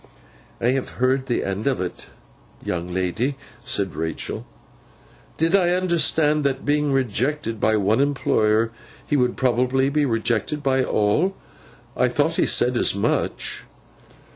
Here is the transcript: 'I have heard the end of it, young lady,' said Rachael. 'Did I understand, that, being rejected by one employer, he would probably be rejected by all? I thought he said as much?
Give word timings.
'I 0.59 0.69
have 0.69 0.89
heard 0.97 1.27
the 1.27 1.43
end 1.43 1.67
of 1.67 1.79
it, 1.79 2.07
young 2.65 2.91
lady,' 2.91 3.37
said 3.63 3.93
Rachael. 3.95 4.47
'Did 5.37 5.55
I 5.55 5.73
understand, 5.75 6.43
that, 6.43 6.65
being 6.65 6.91
rejected 6.91 7.59
by 7.59 7.77
one 7.77 7.99
employer, 8.01 8.71
he 9.05 9.15
would 9.15 9.37
probably 9.37 9.89
be 9.89 10.05
rejected 10.07 10.63
by 10.63 10.83
all? 10.83 11.35
I 11.95 12.07
thought 12.07 12.37
he 12.37 12.47
said 12.47 12.77
as 12.77 12.95
much? 12.95 13.63